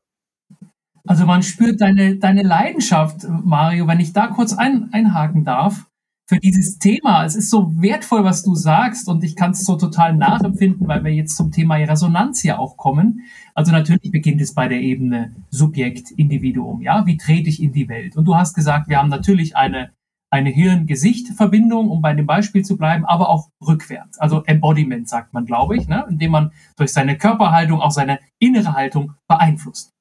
[1.07, 5.87] Also man spürt deine, deine Leidenschaft, Mario, wenn ich da kurz ein, einhaken darf
[6.27, 7.25] für dieses Thema.
[7.25, 11.05] Es ist so wertvoll, was du sagst und ich kann es so total nachempfinden, weil
[11.05, 13.21] wir jetzt zum Thema Resonanz ja auch kommen.
[13.55, 16.81] Also natürlich beginnt es bei der Ebene Subjekt, Individuum.
[16.81, 18.17] Ja, wie trete ich in die Welt?
[18.17, 19.91] Und du hast gesagt, wir haben natürlich eine
[20.35, 24.19] eine Hirn-Gesicht-Verbindung, um bei dem Beispiel zu bleiben, aber auch rückwärts.
[24.19, 26.05] Also Embodiment sagt man, glaube ich, ne?
[26.11, 29.93] indem man durch seine Körperhaltung auch seine innere Haltung beeinflusst.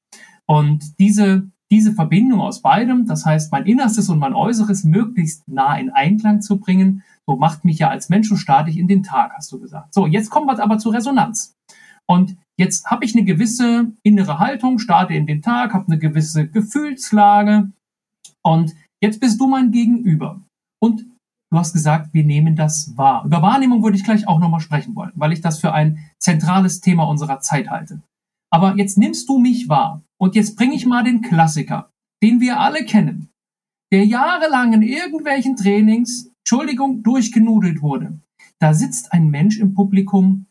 [0.46, 5.76] Und diese diese Verbindung aus beidem, das heißt mein Innerstes und mein Äußeres möglichst nah
[5.76, 9.32] in Einklang zu bringen, so macht mich ja als Mensch so statisch in den Tag,
[9.34, 9.92] hast du gesagt.
[9.92, 11.56] So, jetzt kommen wir aber zur Resonanz.
[12.06, 16.46] Und jetzt habe ich eine gewisse innere Haltung, starte in den Tag, habe eine gewisse
[16.46, 17.72] Gefühlslage
[18.42, 20.40] und jetzt bist du mein Gegenüber.
[20.80, 21.06] Und
[21.50, 23.24] du hast gesagt, wir nehmen das wahr.
[23.24, 26.80] Über Wahrnehmung würde ich gleich auch nochmal sprechen wollen, weil ich das für ein zentrales
[26.80, 28.00] Thema unserer Zeit halte.
[28.52, 30.03] Aber jetzt nimmst du mich wahr.
[30.20, 31.90] Und jetzt bringe ich mal den Klassiker,
[32.22, 33.30] den wir alle kennen,
[33.92, 38.20] der jahrelang in irgendwelchen Trainings, Entschuldigung, durchgenudelt wurde.
[38.60, 40.46] Da sitzt ein Mensch im Publikum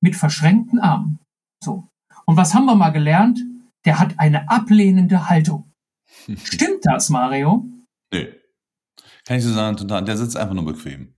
[0.00, 1.18] mit verschränkten Armen.
[1.62, 1.88] So.
[2.26, 3.40] Und was haben wir mal gelernt?
[3.84, 5.72] Der hat eine ablehnende Haltung.
[6.44, 7.66] Stimmt das, Mario?
[8.12, 8.28] Nee.
[9.24, 10.04] Kann ich so sagen, total.
[10.04, 11.14] Der sitzt einfach nur bequem.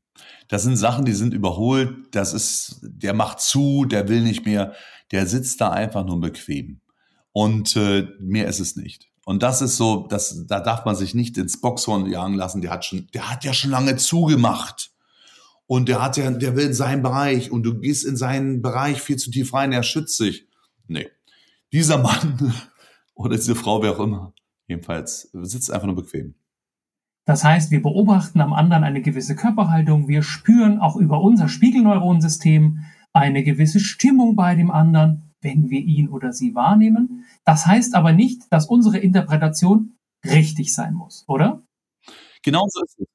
[0.48, 2.14] Das sind Sachen, die sind überholt.
[2.14, 4.74] Das ist, der macht zu, der will nicht mehr
[5.10, 6.80] der sitzt da einfach nur bequem.
[7.34, 9.10] Und äh, mehr ist es nicht.
[9.24, 12.60] Und das ist so, das, da darf man sich nicht ins Boxhorn jagen lassen.
[12.60, 14.92] Der hat schon, der hat ja schon lange zugemacht.
[15.66, 19.02] Und der hat ja, der will in seinen Bereich und du gehst in seinen Bereich
[19.02, 20.46] viel zu tief rein, er schützt sich.
[20.86, 21.08] Nee.
[21.72, 22.54] Dieser Mann
[23.14, 24.32] oder diese Frau, wer auch immer,
[24.68, 26.36] jedenfalls sitzt einfach nur bequem.
[27.24, 32.84] Das heißt, wir beobachten am anderen eine gewisse Körperhaltung, wir spüren auch über unser Spiegelneuronensystem,
[33.12, 37.24] eine gewisse Stimmung bei dem anderen, wenn wir ihn oder sie wahrnehmen.
[37.44, 41.62] Das heißt aber nicht, dass unsere Interpretation richtig sein muss, oder?
[42.42, 43.06] Genau so ist es.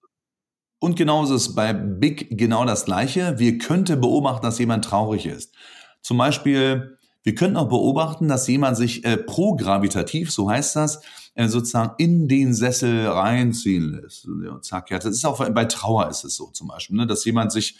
[0.80, 3.38] Und genauso ist bei Big genau das Gleiche.
[3.38, 5.54] Wir könnten beobachten, dass jemand traurig ist.
[6.02, 11.02] Zum Beispiel, wir könnten auch beobachten, dass jemand sich äh, progravitativ, so heißt das,
[11.36, 14.28] äh, sozusagen in den Sessel reinziehen lässt.
[14.44, 17.26] Ja, zack, ja, das ist auch bei Trauer ist es so zum Beispiel, ne, dass
[17.26, 17.78] jemand sich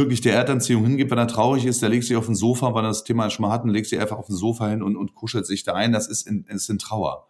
[0.00, 2.84] wirklich der Erdanziehung hingibt, wenn er traurig ist, der legt sich auf den Sofa, weil
[2.84, 5.14] er das Thema schon mal hatten, legt sich einfach auf den Sofa hin und, und
[5.14, 5.92] kuschelt sich da ein.
[5.92, 7.28] Das ist in, ist in Trauer.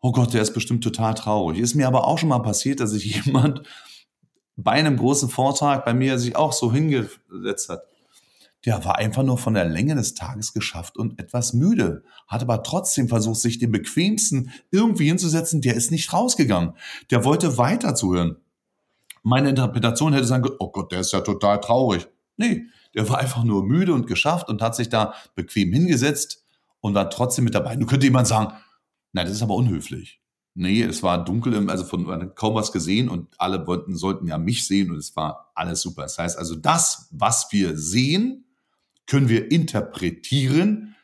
[0.00, 1.58] Oh Gott, der ist bestimmt total traurig.
[1.58, 3.62] Ist mir aber auch schon mal passiert, dass sich jemand
[4.56, 7.82] bei einem großen Vortrag bei mir sich auch so hingesetzt hat.
[8.64, 12.64] Der war einfach nur von der Länge des Tages geschafft und etwas müde, hat aber
[12.64, 15.60] trotzdem versucht, sich den bequemsten irgendwie hinzusetzen.
[15.60, 16.72] Der ist nicht rausgegangen.
[17.10, 18.36] Der wollte weiter zuhören.
[19.22, 22.06] Meine Interpretation hätte sagen können, oh Gott, der ist ja total traurig.
[22.36, 26.44] Nee, der war einfach nur müde und geschafft und hat sich da bequem hingesetzt
[26.80, 27.76] und war trotzdem mit dabei.
[27.76, 28.54] Du könnte jemand sagen,
[29.12, 30.20] nein, das ist aber unhöflich.
[30.54, 34.66] Nee, es war dunkel, also von kaum was gesehen und alle wollten, sollten ja mich
[34.66, 36.02] sehen und es war alles super.
[36.02, 38.44] Das heißt also, das, was wir sehen,
[39.06, 40.96] können wir interpretieren,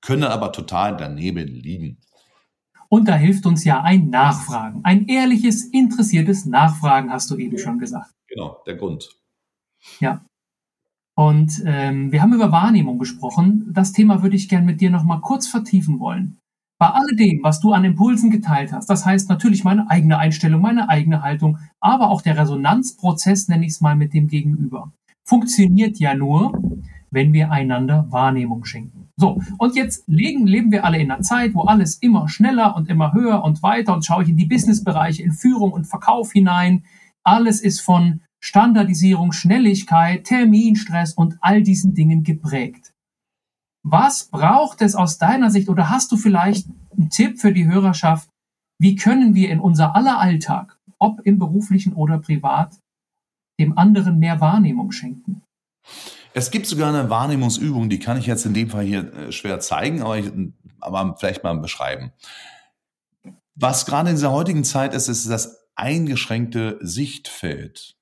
[0.00, 1.98] können aber total daneben liegen.
[2.92, 4.80] Und da hilft uns ja ein Nachfragen.
[4.84, 8.12] Ein ehrliches, interessiertes Nachfragen, hast du eben schon gesagt.
[8.28, 9.08] Genau, der Grund.
[9.98, 10.26] Ja.
[11.16, 13.66] Und ähm, wir haben über Wahrnehmung gesprochen.
[13.72, 16.36] Das Thema würde ich gern mit dir nochmal kurz vertiefen wollen.
[16.78, 20.90] Bei alledem, was du an Impulsen geteilt hast, das heißt natürlich meine eigene Einstellung, meine
[20.90, 24.92] eigene Haltung, aber auch der Resonanzprozess, nenne ich es mal, mit dem Gegenüber,
[25.24, 26.60] funktioniert ja nur,
[27.10, 29.01] wenn wir einander Wahrnehmung schenken.
[29.22, 32.88] So, und jetzt legen, leben wir alle in einer Zeit, wo alles immer schneller und
[32.88, 36.82] immer höher und weiter und schaue ich in die Businessbereiche, in Führung und Verkauf hinein.
[37.22, 42.94] Alles ist von Standardisierung, Schnelligkeit, Terminstress und all diesen Dingen geprägt.
[43.84, 48.28] Was braucht es aus deiner Sicht oder hast du vielleicht einen Tipp für die Hörerschaft?
[48.80, 52.76] Wie können wir in unser aller Alltag, ob im beruflichen oder privat,
[53.60, 55.42] dem anderen mehr Wahrnehmung schenken?
[56.34, 59.60] Es gibt sogar eine Wahrnehmungsübung, die kann ich jetzt in dem Fall hier äh, schwer
[59.60, 60.30] zeigen, aber, ich,
[60.80, 62.12] aber vielleicht mal beschreiben.
[63.54, 67.96] Was gerade in dieser heutigen Zeit ist, ist das eingeschränkte Sichtfeld.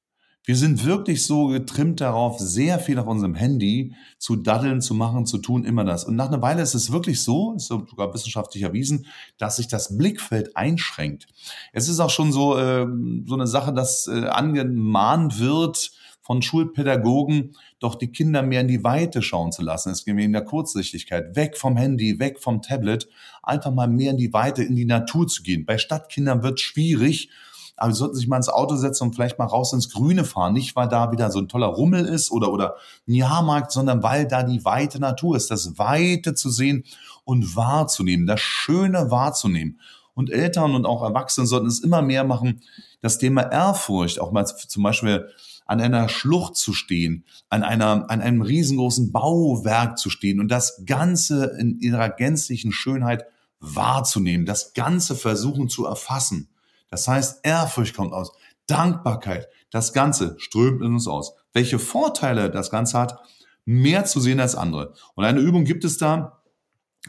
[0.44, 5.26] Wir sind wirklich so getrimmt darauf, sehr viel auf unserem Handy zu daddeln, zu machen,
[5.26, 6.04] zu tun, immer das.
[6.04, 9.06] Und nach einer Weile ist es wirklich so, ist sogar wissenschaftlich erwiesen,
[9.38, 11.26] dass sich das Blickfeld einschränkt.
[11.72, 12.86] Es ist auch schon so, äh,
[13.26, 15.92] so eine Sache, dass äh, angemahnt wird,
[16.30, 19.90] von Schulpädagogen, doch die Kinder mehr in die Weite schauen zu lassen.
[19.90, 23.08] Es geht in der Kurzsichtigkeit, weg vom Handy, weg vom Tablet,
[23.42, 25.66] einfach mal mehr in die Weite, in die Natur zu gehen.
[25.66, 27.30] Bei Stadtkindern wird schwierig,
[27.76, 30.52] aber sie sollten sich mal ins Auto setzen und vielleicht mal raus ins Grüne fahren.
[30.52, 32.76] Nicht, weil da wieder so ein toller Rummel ist oder, oder
[33.08, 36.84] ein Jahrmarkt, sondern weil da die weite Natur ist, das Weite zu sehen
[37.24, 39.80] und wahrzunehmen, das Schöne wahrzunehmen.
[40.14, 42.62] Und Eltern und auch Erwachsene sollten es immer mehr machen,
[43.00, 45.28] das Thema Ehrfurcht, auch mal zum Beispiel
[45.70, 50.82] an einer Schlucht zu stehen, an einer, an einem riesengroßen Bauwerk zu stehen und das
[50.84, 53.24] Ganze in ihrer gänzlichen Schönheit
[53.60, 56.48] wahrzunehmen, das Ganze versuchen zu erfassen.
[56.88, 58.32] Das heißt, Ehrfurcht kommt aus,
[58.66, 61.34] Dankbarkeit, das Ganze strömt in uns aus.
[61.52, 63.20] Welche Vorteile das Ganze hat,
[63.64, 64.94] mehr zu sehen als andere.
[65.14, 66.39] Und eine Übung gibt es da,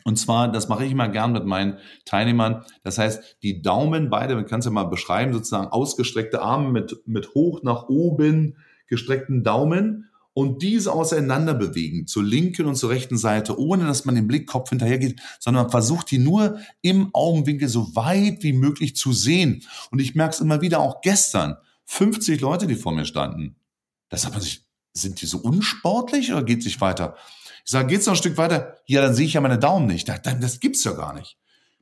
[0.05, 2.63] und zwar, das mache ich immer gern mit meinen Teilnehmern.
[2.83, 6.95] Das heißt, die Daumen, beide, man kann es ja mal beschreiben, sozusagen ausgestreckte Arme mit,
[7.05, 13.17] mit hoch nach oben gestreckten Daumen und diese auseinander bewegen, zur linken und zur rechten
[13.17, 17.95] Seite, ohne dass man den Blickkopf hinterhergeht, sondern man versucht die nur im Augenwinkel so
[17.95, 19.63] weit wie möglich zu sehen.
[19.91, 23.57] Und ich merke es immer wieder, auch gestern, 50 Leute, die vor mir standen.
[24.07, 27.15] Da sagt man sich, sind die so unsportlich oder geht sich weiter?
[27.65, 28.77] Ich sage, geht's noch ein Stück weiter?
[28.85, 30.09] Ja, dann sehe ich ja meine Daumen nicht.
[30.09, 31.37] Das, das gibt's ja gar nicht.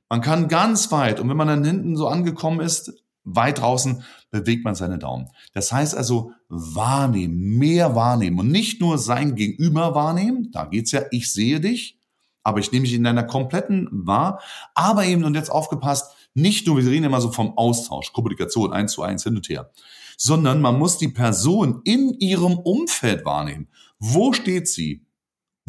[0.09, 4.63] Man kann ganz weit und wenn man dann hinten so angekommen ist, weit draußen, bewegt
[4.63, 5.29] man seine Daumen.
[5.53, 10.51] Das heißt also wahrnehmen, mehr wahrnehmen und nicht nur sein Gegenüber wahrnehmen.
[10.51, 11.99] Da geht's ja, ich sehe dich,
[12.43, 14.41] aber ich nehme dich in deiner kompletten wahr.
[14.73, 18.93] Aber eben, und jetzt aufgepasst, nicht nur, wir reden immer so vom Austausch, Kommunikation, eins
[18.93, 19.71] zu eins hin und her,
[20.17, 23.67] sondern man muss die Person in ihrem Umfeld wahrnehmen.
[23.99, 25.05] Wo steht sie?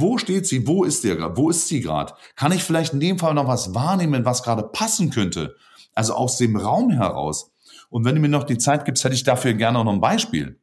[0.00, 0.66] Wo steht sie?
[0.66, 1.36] Wo ist der?
[1.36, 2.14] Wo ist sie gerade?
[2.36, 5.56] Kann ich vielleicht in dem Fall noch was wahrnehmen, was gerade passen könnte?
[5.94, 7.52] Also aus dem Raum heraus.
[7.90, 10.60] Und wenn du mir noch die Zeit gibst, hätte ich dafür gerne noch ein Beispiel.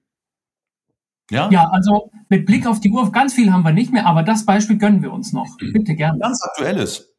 [1.30, 1.50] Ja?
[1.52, 4.45] Ja, also mit Blick auf die Uhr, ganz viel haben wir nicht mehr, aber das
[4.45, 5.47] Beispiel gönnen wir uns noch.
[5.60, 6.19] Bitte gerne.
[6.19, 7.13] Ganz aktuelles.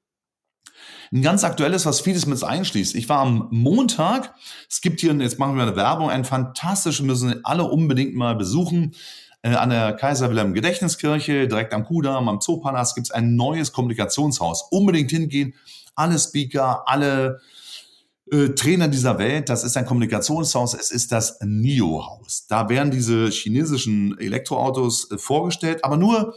[1.12, 2.94] Ein ganz aktuelles, was vieles mit einschließt.
[2.94, 4.34] Ich war am Montag,
[4.68, 8.94] es gibt hier, jetzt machen wir eine Werbung, ein fantastisches, müssen alle unbedingt mal besuchen.
[9.42, 13.72] Äh, an der Kaiser Wilhelm Gedächtniskirche, direkt am Kudamm, am Zoopalast, gibt es ein neues
[13.72, 14.68] Kommunikationshaus.
[14.70, 15.54] Unbedingt hingehen.
[15.94, 17.40] Alle Speaker, alle
[18.30, 19.48] äh, Trainer dieser Welt.
[19.48, 20.74] Das ist ein Kommunikationshaus.
[20.74, 22.46] Es ist das NIO-Haus.
[22.48, 26.34] Da werden diese chinesischen Elektroautos äh, vorgestellt, aber nur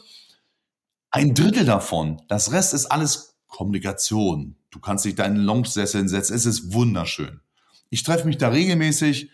[1.09, 2.21] ein Drittel davon.
[2.27, 4.55] Das Rest ist alles Kommunikation.
[4.69, 6.33] Du kannst dich da in den Lounge-Sessel setzen.
[6.33, 7.41] Es ist wunderschön.
[7.89, 9.29] Ich treffe mich da regelmäßig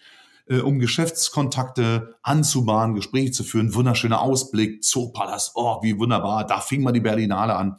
[0.49, 3.73] äh, um Geschäftskontakte anzubahnen, Gespräche zu führen.
[3.73, 7.77] Wunderschöner Ausblick, Zoopalast, oh, wie wunderbar, da fing mal die Berlinale an.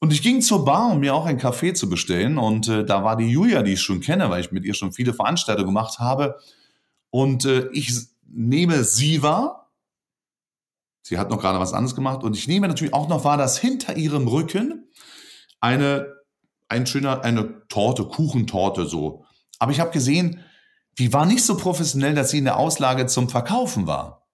[0.00, 2.36] Und ich ging zur Bar, um mir auch einen Kaffee zu bestellen.
[2.36, 4.92] Und äh, da war die Julia, die ich schon kenne, weil ich mit ihr schon
[4.92, 6.38] viele Veranstaltungen gemacht habe.
[7.08, 7.90] Und äh, ich
[8.26, 9.72] nehme sie wahr.
[11.00, 12.22] Sie hat noch gerade was anderes gemacht.
[12.22, 14.90] Und ich nehme natürlich auch noch wahr, dass hinter ihrem Rücken
[15.60, 16.12] eine,
[16.68, 19.24] ein schöner, eine Torte, Kuchentorte so.
[19.58, 20.44] Aber ich habe gesehen,
[20.98, 24.24] die war nicht so professionell, dass sie in der Auslage zum Verkaufen war.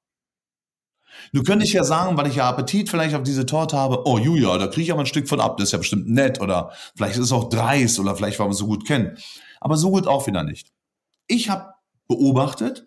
[1.33, 4.59] Du könntest ja sagen, weil ich ja Appetit vielleicht auf diese Torte habe, oh Julia,
[4.59, 7.16] da kriege ich aber ein Stück von ab, das ist ja bestimmt nett oder vielleicht
[7.16, 9.16] ist es auch dreist oder vielleicht, weil wir so gut kennen.
[9.61, 10.73] Aber so gut auch wieder nicht.
[11.27, 11.75] Ich habe
[12.09, 12.87] beobachtet,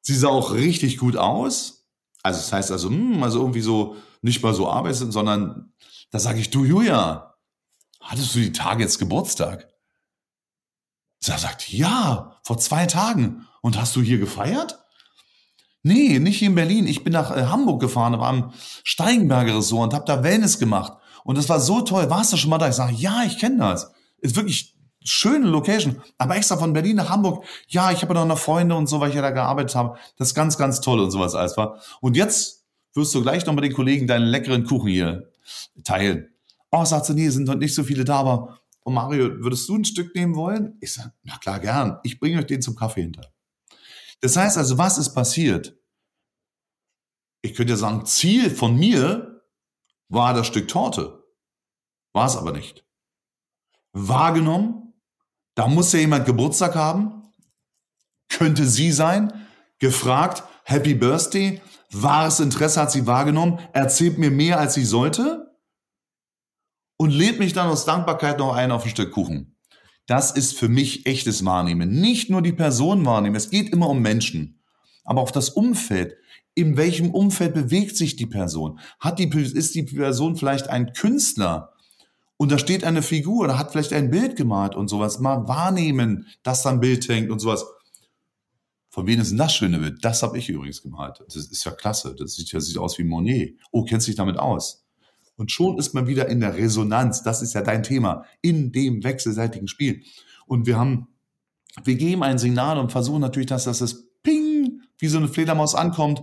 [0.00, 1.86] sie sah auch richtig gut aus.
[2.22, 5.72] Also das heißt also, hm, also irgendwie so nicht mal so arbeiten, sondern
[6.10, 7.34] da sage ich, du Julia,
[8.00, 9.71] hattest du die Tage jetzt Geburtstag?
[11.22, 13.46] Sie sagt, ja, vor zwei Tagen.
[13.60, 14.78] Und hast du hier gefeiert?
[15.84, 16.86] Nee, nicht hier in Berlin.
[16.86, 20.94] Ich bin nach äh, Hamburg gefahren, war am Steigenberger Resort und habe da Wellness gemacht.
[21.24, 22.10] Und das war so toll.
[22.10, 22.68] Warst du schon mal da?
[22.68, 23.92] Ich sage, ja, ich kenne das.
[24.18, 26.02] Ist wirklich schöne Location.
[26.18, 27.44] Aber extra von Berlin nach Hamburg.
[27.68, 29.96] Ja, ich habe noch Freunde und so, weil ich ja da gearbeitet habe.
[30.18, 31.80] Das ist ganz, ganz toll und sowas alles war.
[32.00, 35.30] Und jetzt wirst du gleich noch mit den Kollegen deinen leckeren Kuchen hier
[35.84, 36.28] teilen.
[36.72, 39.76] Oh, sagt sie, nee, sind noch nicht so viele da, aber und Mario, würdest du
[39.76, 40.76] ein Stück nehmen wollen?
[40.80, 41.98] Ich sage, na klar, gern.
[42.02, 43.32] Ich bringe euch den zum Kaffee hinter.
[44.20, 45.76] Das heißt also, was ist passiert?
[47.42, 49.42] Ich könnte ja sagen, Ziel von mir
[50.08, 51.24] war das Stück Torte.
[52.12, 52.84] War es aber nicht.
[53.92, 54.94] Wahrgenommen,
[55.54, 57.22] da muss ja jemand Geburtstag haben,
[58.28, 59.46] könnte sie sein,
[59.78, 65.41] gefragt, Happy Birthday, wahres Interesse hat sie wahrgenommen, erzählt mir mehr, als sie sollte
[67.02, 69.56] und lädt mich dann aus Dankbarkeit noch ein auf ein Stück Kuchen.
[70.06, 71.90] Das ist für mich echtes Wahrnehmen.
[71.90, 74.60] Nicht nur die Person wahrnehmen, es geht immer um Menschen,
[75.02, 76.16] aber auch das Umfeld.
[76.54, 78.78] In welchem Umfeld bewegt sich die Person?
[79.00, 81.72] Hat die, ist die Person vielleicht ein Künstler?
[82.36, 85.18] Und da steht eine Figur oder hat vielleicht ein Bild gemalt und sowas.
[85.18, 87.64] Mal wahrnehmen, dass da ein Bild hängt und sowas.
[88.90, 90.04] Von wem ist denn das schöne Bild?
[90.04, 91.20] Das habe ich übrigens gemalt.
[91.26, 92.14] Das ist ja klasse.
[92.16, 93.58] Das sieht ja sieht aus wie Monet.
[93.72, 94.81] Oh, kennst du dich damit aus?
[95.36, 97.22] Und schon ist man wieder in der Resonanz.
[97.22, 98.24] Das ist ja dein Thema.
[98.42, 100.02] In dem wechselseitigen Spiel.
[100.46, 101.08] Und wir haben,
[101.84, 106.22] wir geben ein Signal und versuchen natürlich, dass das Ping, wie so eine Fledermaus ankommt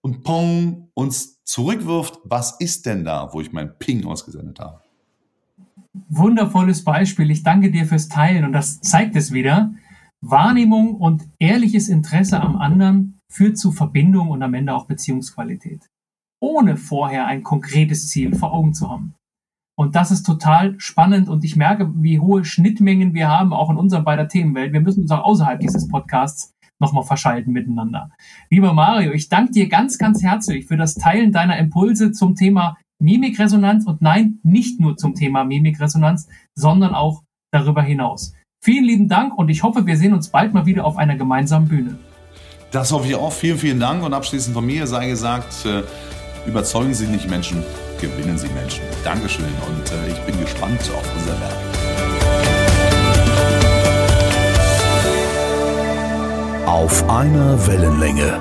[0.00, 2.18] und Pong uns zurückwirft.
[2.24, 4.80] Was ist denn da, wo ich mein Ping ausgesendet habe?
[6.08, 7.30] Wundervolles Beispiel.
[7.30, 9.72] Ich danke dir fürs Teilen und das zeigt es wieder.
[10.20, 15.90] Wahrnehmung und ehrliches Interesse am anderen führt zu Verbindung und am Ende auch Beziehungsqualität,
[16.44, 19.14] ohne vorher ein konkretes Ziel vor Augen zu haben.
[19.76, 23.76] Und das ist total spannend und ich merke, wie hohe Schnittmengen wir haben, auch in
[23.76, 24.74] unserer beider Themenwelt.
[24.74, 28.10] Wir müssen uns auch außerhalb dieses Podcasts nochmal verschalten miteinander.
[28.50, 32.76] Lieber Mario, ich danke dir ganz, ganz herzlich für das Teilen deiner Impulse zum Thema
[33.00, 38.34] Mimikresonanz und nein, nicht nur zum Thema Mimikresonanz, sondern auch darüber hinaus.
[38.62, 41.68] Vielen lieben Dank und ich hoffe, wir sehen uns bald mal wieder auf einer gemeinsamen
[41.68, 41.98] Bühne.
[42.70, 43.32] Das hoffe ich auch.
[43.32, 44.02] Vielen, vielen Dank.
[44.02, 45.82] Und abschließend von mir sei gesagt, äh,
[46.46, 47.62] überzeugen Sie nicht Menschen,
[48.00, 48.80] gewinnen Sie Menschen.
[49.02, 51.52] Dankeschön und äh, ich bin gespannt auf unser Werk.
[56.66, 58.40] Auf einer Wellenlänge.